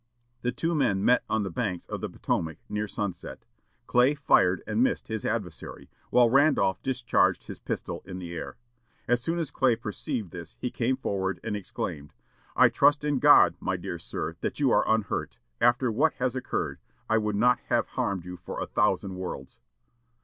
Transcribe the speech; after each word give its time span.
The 0.41 0.51
two 0.51 0.73
men 0.73 1.05
met 1.05 1.23
on 1.29 1.43
the 1.43 1.51
banks 1.51 1.85
of 1.85 2.01
the 2.01 2.09
Potomac, 2.09 2.57
near 2.67 2.87
sunset. 2.87 3.45
Clay 3.85 4.15
fired 4.15 4.63
and 4.65 4.81
missed 4.81 5.09
his 5.09 5.23
adversary, 5.23 5.91
while 6.09 6.27
Randolph 6.27 6.81
discharged 6.81 7.43
his 7.43 7.59
pistol 7.59 8.01
in 8.03 8.17
the 8.17 8.33
air. 8.33 8.57
As 9.07 9.21
soon 9.21 9.37
as 9.37 9.51
Clay 9.51 9.75
perceived 9.75 10.31
this 10.31 10.55
he 10.59 10.71
came 10.71 10.97
forward 10.97 11.39
and 11.43 11.55
exclaimed, 11.55 12.13
"I 12.55 12.67
trust 12.67 13.03
in 13.03 13.19
God, 13.19 13.53
my 13.59 13.77
dear 13.77 13.99
sir, 13.99 14.35
that 14.41 14.59
you 14.59 14.71
are 14.71 14.89
unhurt; 14.91 15.37
after 15.59 15.91
what 15.91 16.13
has 16.15 16.35
occurred, 16.35 16.79
I 17.07 17.19
would 17.19 17.35
not 17.35 17.59
have 17.67 17.89
harmed 17.89 18.25
you 18.25 18.37
for 18.37 18.59
a 18.59 18.65
thousand 18.65 19.17
worlds." 19.17 19.59